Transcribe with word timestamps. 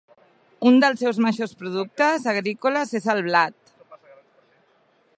Un 0.69 0.79
dels 0.83 1.03
seus 1.05 1.19
majors 1.25 1.53
productes 1.59 2.27
agrícoles 2.33 2.97
és 3.01 3.09
el 3.15 3.23
blat. 3.29 3.75